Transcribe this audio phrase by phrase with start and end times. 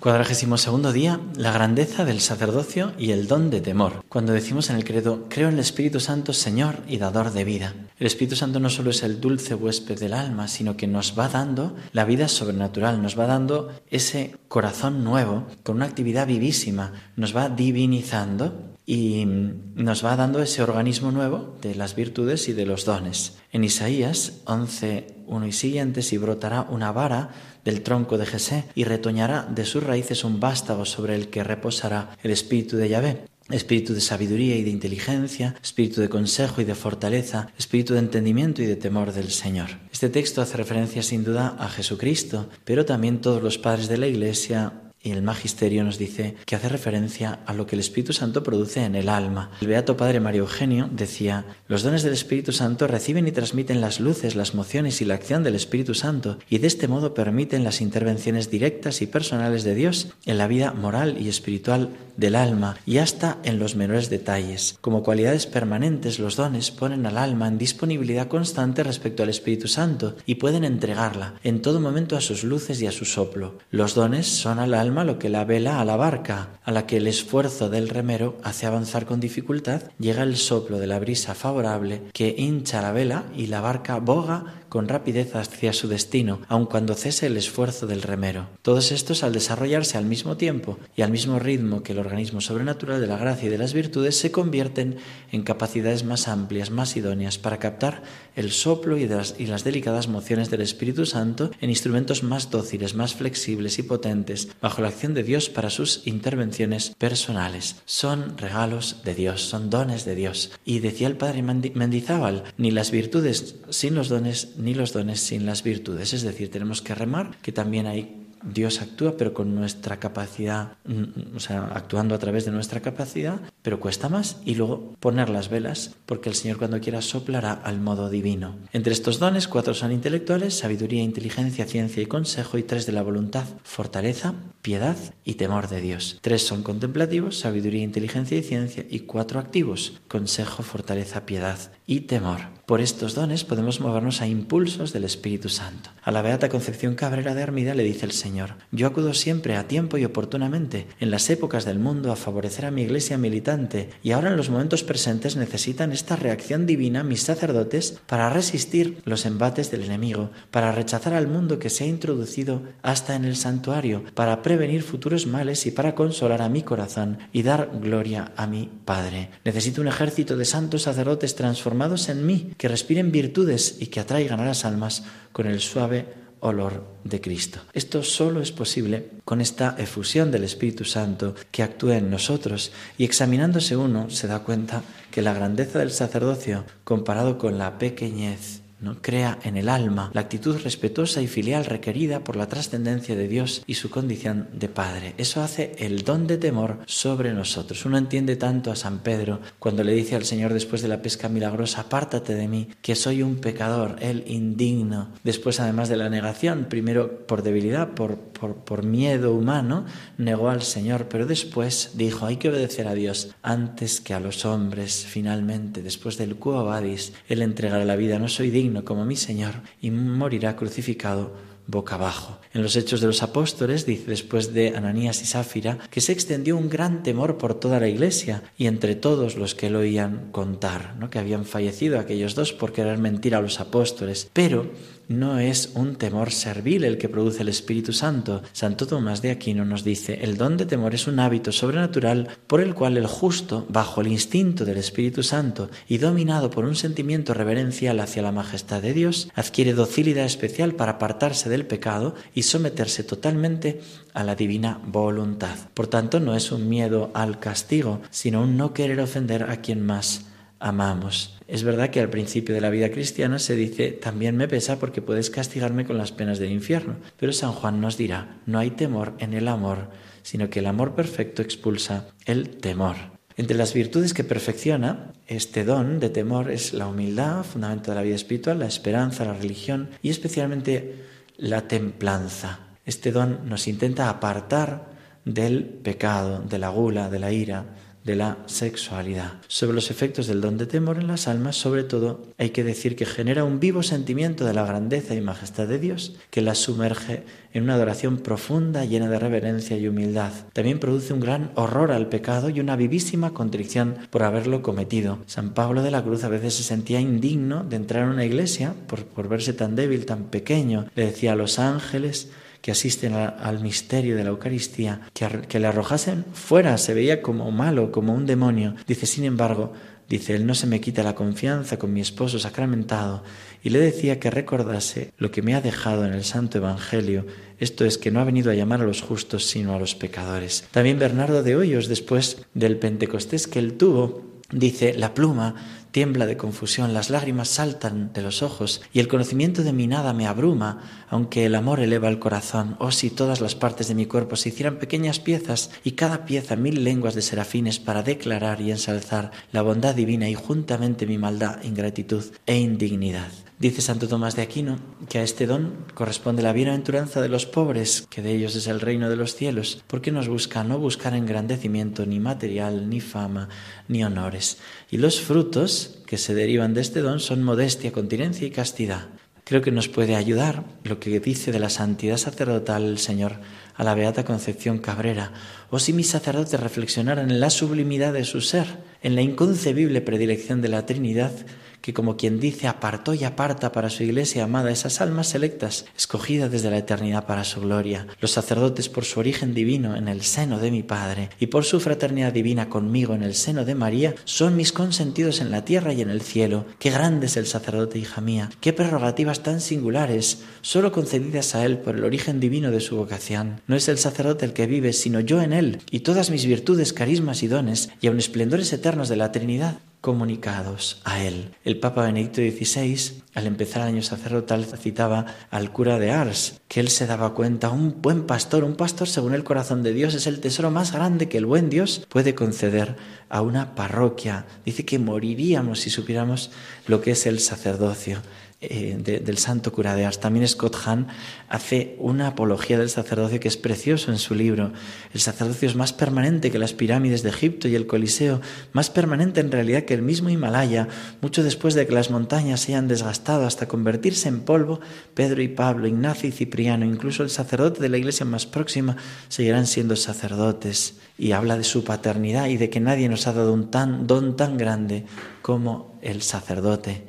[0.00, 4.02] Cuadragésimo segundo día, la grandeza del sacerdocio y el don de temor.
[4.08, 7.74] Cuando decimos en el credo, creo en el Espíritu Santo, Señor y dador de vida.
[7.98, 11.28] El Espíritu Santo no solo es el dulce huésped del alma, sino que nos va
[11.28, 17.36] dando la vida sobrenatural, nos va dando ese corazón nuevo, con una actividad vivísima, nos
[17.36, 22.84] va divinizando y nos va dando ese organismo nuevo de las virtudes y de los
[22.84, 23.36] dones.
[23.52, 27.30] En Isaías 11, 1 y siguientes, y brotará una vara
[27.64, 32.16] del tronco de Jesé y retoñará de sus raíces un vástago sobre el que reposará
[32.24, 33.24] el espíritu de Yahvé.
[33.48, 38.60] Espíritu de sabiduría y de inteligencia, espíritu de consejo y de fortaleza, espíritu de entendimiento
[38.60, 39.68] y de temor del Señor.
[39.92, 44.08] Este texto hace referencia sin duda a Jesucristo, pero también todos los padres de la
[44.08, 48.42] Iglesia y el magisterio nos dice que hace referencia a lo que el Espíritu Santo
[48.42, 49.50] produce en el alma.
[49.60, 54.00] El Beato Padre Mario Eugenio decía, los dones del Espíritu Santo reciben y transmiten las
[54.00, 57.80] luces, las mociones y la acción del Espíritu Santo y de este modo permiten las
[57.80, 62.98] intervenciones directas y personales de Dios en la vida moral y espiritual del alma y
[62.98, 64.78] hasta en los menores detalles.
[64.80, 70.14] Como cualidades permanentes, los dones ponen al alma en disponibilidad constante respecto al Espíritu Santo
[70.26, 73.58] y pueden entregarla en todo momento a sus luces y a su soplo.
[73.70, 76.98] Los dones son al alma lo que la vela a la barca, a la que
[76.98, 82.02] el esfuerzo del remero hace avanzar con dificultad, llega el soplo de la brisa favorable
[82.12, 86.94] que hincha la vela y la barca boga con rapidez hacia su destino, aun cuando
[86.94, 88.46] cese el esfuerzo del remero.
[88.62, 93.00] Todos estos, al desarrollarse al mismo tiempo y al mismo ritmo que el organismo sobrenatural
[93.00, 94.96] de la gracia y de las virtudes, se convierten
[95.30, 98.02] en capacidades más amplias, más idóneas para captar
[98.34, 102.94] el soplo y, las, y las delicadas mociones del Espíritu Santo en instrumentos más dóciles,
[102.94, 107.76] más flexibles y potentes, bajo la acción de Dios para sus intervenciones personales.
[107.84, 110.50] Son regalos de Dios, son dones de Dios.
[110.64, 115.46] Y decía el padre Mendizábal, ni las virtudes sin los dones ni los dones sin
[115.46, 116.12] las virtudes.
[116.12, 121.36] Es decir, tenemos que remar que también hay Dios actúa, pero con nuestra capacidad, mm,
[121.36, 124.38] o sea, actuando a través de nuestra capacidad, pero cuesta más.
[124.44, 128.56] Y luego poner las velas, porque el Señor cuando quiera soplará al modo divino.
[128.72, 133.02] Entre estos dones, cuatro son intelectuales, sabiduría, inteligencia, ciencia y consejo, y tres de la
[133.02, 136.18] voluntad, fortaleza, piedad y temor de Dios.
[136.20, 142.40] Tres son contemplativos, sabiduría, inteligencia y ciencia, y cuatro activos, consejo, fortaleza, piedad y temor.
[142.70, 145.90] Por estos dones podemos movernos a impulsos del Espíritu Santo.
[146.04, 149.66] A la Beata Concepción Cabrera de Armida le dice el Señor, yo acudo siempre a
[149.66, 154.12] tiempo y oportunamente en las épocas del mundo a favorecer a mi iglesia militante y
[154.12, 159.72] ahora en los momentos presentes necesitan esta reacción divina mis sacerdotes para resistir los embates
[159.72, 164.42] del enemigo, para rechazar al mundo que se ha introducido hasta en el santuario, para
[164.42, 169.30] prevenir futuros males y para consolar a mi corazón y dar gloria a mi Padre.
[169.44, 174.38] Necesito un ejército de santos sacerdotes transformados en mí que respiren virtudes y que atraigan
[174.38, 176.04] a las almas con el suave
[176.40, 177.58] olor de Cristo.
[177.72, 183.04] Esto solo es posible con esta efusión del Espíritu Santo que actúa en nosotros y
[183.04, 189.00] examinándose uno se da cuenta que la grandeza del sacerdocio comparado con la pequeñez ¿no?
[189.00, 193.62] crea en el alma la actitud respetuosa y filial requerida por la trascendencia de Dios
[193.66, 195.14] y su condición de Padre.
[195.18, 197.84] Eso hace el don de temor sobre nosotros.
[197.84, 201.28] Uno entiende tanto a San Pedro cuando le dice al Señor después de la pesca
[201.28, 205.10] milagrosa, apártate de mí, que soy un pecador, el indigno.
[205.24, 209.84] Después, además de la negación, primero por debilidad, por, por, por miedo humano,
[210.18, 214.44] negó al Señor, pero después dijo, hay que obedecer a Dios antes que a los
[214.44, 215.04] hombres.
[215.06, 218.18] Finalmente, después del quo vadis, Él entregará la vida.
[218.18, 221.34] No soy digno como mi Señor y morirá crucificado
[221.66, 222.38] boca abajo.
[222.52, 226.56] En los Hechos de los Apóstoles dice después de Ananías y Sáfira que se extendió
[226.56, 230.96] un gran temor por toda la iglesia y entre todos los que lo oían contar,
[230.98, 231.10] ¿no?
[231.10, 234.30] que habían fallecido aquellos dos por querer mentir a los apóstoles.
[234.32, 234.70] Pero
[235.10, 238.42] no es un temor servil el que produce el Espíritu Santo.
[238.52, 242.60] Santo Tomás de Aquino nos dice, el don de temor es un hábito sobrenatural por
[242.60, 247.34] el cual el justo, bajo el instinto del Espíritu Santo y dominado por un sentimiento
[247.34, 253.02] reverencial hacia la majestad de Dios, adquiere docilidad especial para apartarse del pecado y someterse
[253.02, 253.80] totalmente
[254.14, 255.56] a la divina voluntad.
[255.74, 259.84] Por tanto, no es un miedo al castigo, sino un no querer ofender a quien
[259.84, 260.29] más
[260.60, 261.36] amamos.
[261.48, 265.02] Es verdad que al principio de la vida cristiana se dice, también me pesa porque
[265.02, 266.96] puedes castigarme con las penas del infierno.
[267.18, 269.88] Pero San Juan nos dirá, no hay temor en el amor,
[270.22, 272.96] sino que el amor perfecto expulsa el temor.
[273.36, 278.02] Entre las virtudes que perfecciona este don de temor es la humildad, fundamento de la
[278.02, 281.06] vida espiritual, la esperanza, la religión y especialmente
[281.38, 282.60] la templanza.
[282.84, 284.90] Este don nos intenta apartar
[285.24, 287.64] del pecado, de la gula, de la ira,
[288.10, 289.34] de la sexualidad.
[289.46, 292.96] Sobre los efectos del don de temor en las almas, sobre todo, hay que decir
[292.96, 297.22] que genera un vivo sentimiento de la grandeza y majestad de Dios que las sumerge
[297.52, 300.32] en una adoración profunda llena de reverencia y humildad.
[300.52, 305.18] También produce un gran horror al pecado y una vivísima contrición por haberlo cometido.
[305.26, 308.74] San Pablo de la Cruz a veces se sentía indigno de entrar en una iglesia
[308.88, 310.86] por, por verse tan débil, tan pequeño.
[310.96, 312.30] Le decía a los ángeles,
[312.60, 317.90] que asisten al misterio de la Eucaristía, que, le arrojasen fuera, se veía como malo,
[317.90, 318.74] como un demonio.
[318.86, 319.72] Dice, sin embargo,
[320.08, 323.22] dice, él no se me quita la confianza con mi esposo sacramentado,
[323.62, 327.26] y le decía que recordase lo que me ha dejado en el Santo Evangelio,
[327.58, 330.64] esto es que no ha venido a llamar a los justos, sino a los pecadores.
[330.70, 336.36] También Bernardo de Hoyos, después del Pentecostés que él tuvo, dice, la pluma tiembla de
[336.36, 341.06] confusión, las lágrimas saltan de los ojos y el conocimiento de mi nada me abruma,
[341.08, 342.76] aunque el amor eleva el corazón.
[342.78, 346.56] Oh, si todas las partes de mi cuerpo se hicieran pequeñas piezas y cada pieza
[346.56, 351.62] mil lenguas de serafines para declarar y ensalzar la bondad divina y juntamente mi maldad,
[351.64, 353.49] ingratitud e indignidad.
[353.60, 354.78] Dice Santo Tomás de Aquino
[355.10, 358.80] que a este don corresponde la bienaventuranza de los pobres, que de ellos es el
[358.80, 363.50] reino de los cielos, porque nos busca no buscar engrandecimiento ni material, ni fama,
[363.86, 364.56] ni honores.
[364.90, 369.08] Y los frutos que se derivan de este don son modestia, continencia y castidad.
[369.44, 373.40] Creo que nos puede ayudar lo que dice de la santidad sacerdotal el Señor
[373.74, 375.34] a la Beata Concepción Cabrera,
[375.68, 380.62] o si mis sacerdotes reflexionaran en la sublimidad de su ser, en la inconcebible predilección
[380.62, 381.32] de la Trinidad,
[381.80, 386.50] que como quien dice apartó y aparta para su iglesia amada esas almas selectas, escogidas
[386.50, 390.58] desde la eternidad para su gloria, los sacerdotes por su origen divino en el seno
[390.58, 394.56] de mi Padre y por su fraternidad divina conmigo en el seno de María, son
[394.56, 396.66] mis consentidos en la tierra y en el cielo.
[396.78, 401.78] Qué grande es el sacerdote, hija mía, qué prerrogativas tan singulares, solo concedidas a él
[401.78, 403.60] por el origen divino de su vocación.
[403.66, 406.92] No es el sacerdote el que vive, sino yo en él, y todas mis virtudes,
[406.92, 411.54] carismas y dones, y aun esplendores eternos de la Trinidad, comunicados a él.
[411.64, 416.80] El Papa Benedicto XVI, al empezar el año sacerdotal, citaba al cura de Ars, que
[416.80, 420.26] él se daba cuenta, un buen pastor, un pastor según el corazón de Dios, es
[420.26, 422.96] el tesoro más grande que el buen Dios puede conceder
[423.28, 424.46] a una parroquia.
[424.64, 426.50] Dice que moriríamos si supiéramos
[426.86, 428.22] lo que es el sacerdocio.
[428.62, 430.20] Eh, del santo cura de Ars.
[430.20, 431.06] También Scott Hahn
[431.48, 434.74] hace una apología del sacerdocio que es precioso en su libro.
[435.14, 438.42] El sacerdocio es más permanente que las pirámides de Egipto y el Coliseo,
[438.72, 440.88] más permanente en realidad que el mismo Himalaya,
[441.22, 444.80] mucho después de que las montañas se hayan desgastado hasta convertirse en polvo,
[445.14, 448.94] Pedro y Pablo, Ignacio y Cipriano, incluso el sacerdote de la iglesia más próxima,
[449.30, 450.98] seguirán siendo sacerdotes.
[451.16, 454.36] Y habla de su paternidad y de que nadie nos ha dado un tan, don
[454.36, 455.06] tan grande
[455.40, 457.06] como el sacerdote.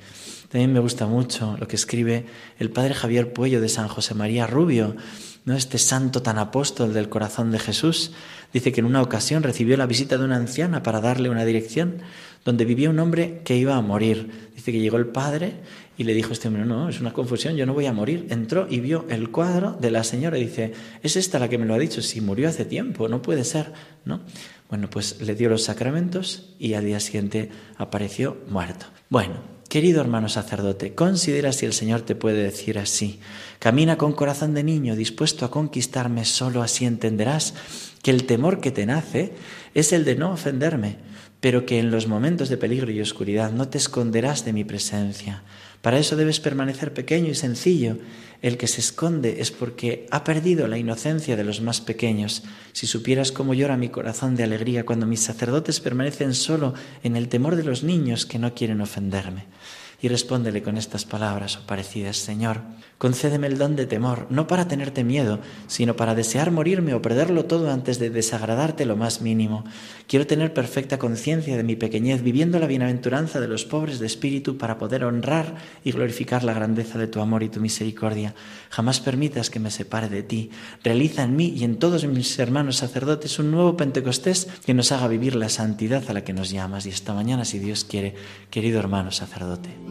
[0.52, 2.26] También me gusta mucho lo que escribe
[2.60, 4.98] el padre Javier Puello de San José María Rubio,
[5.46, 5.56] ¿no?
[5.56, 8.12] este santo tan apóstol del corazón de Jesús.
[8.52, 12.02] Dice que en una ocasión recibió la visita de una anciana para darle una dirección
[12.44, 14.50] donde vivía un hombre que iba a morir.
[14.54, 15.54] Dice que llegó el padre
[15.98, 18.28] y le dijo este hombre, no, es una confusión, yo no voy a morir.
[18.30, 21.66] Entró y vio el cuadro de la señora y dice, es esta la que me
[21.66, 23.72] lo ha dicho, si murió hace tiempo, no puede ser,
[24.04, 24.20] ¿no?
[24.70, 28.88] Bueno, pues le dio los sacramentos y al día siguiente apareció muerto.
[29.10, 33.22] Bueno, Querido hermano sacerdote, considera si el Señor te puede decir así.
[33.58, 37.54] Camina con corazón de niño, dispuesto a conquistarme, solo así entenderás
[38.02, 39.34] que el temor que te nace
[39.74, 40.98] es el de no ofenderme,
[41.40, 45.44] pero que en los momentos de peligro y oscuridad no te esconderás de mi presencia.
[45.82, 47.98] Para eso debes permanecer pequeño y sencillo.
[48.44, 52.44] El que se esconde es porque ha perdido la inocencia de los más pequeños.
[52.72, 57.30] Si supieras cómo llora mi corazón de alegría cuando mis sacerdotes permanecen solo en el
[57.30, 59.46] temor de los niños que no quieren ofenderme
[60.02, 62.62] y respóndele con estas palabras o parecidas, Señor,
[62.98, 67.46] concédeme el don de temor, no para tenerte miedo, sino para desear morirme o perderlo
[67.46, 69.64] todo antes de desagradarte lo más mínimo.
[70.08, 74.58] Quiero tener perfecta conciencia de mi pequeñez, viviendo la bienaventuranza de los pobres de espíritu
[74.58, 78.34] para poder honrar y glorificar la grandeza de tu amor y tu misericordia.
[78.70, 80.50] Jamás permitas que me separe de ti.
[80.84, 85.08] Realiza en mí y en todos mis hermanos sacerdotes un nuevo Pentecostés que nos haga
[85.08, 86.86] vivir la santidad a la que nos llamas.
[86.86, 88.16] Y esta mañana, si Dios quiere,
[88.50, 89.91] querido hermano sacerdote.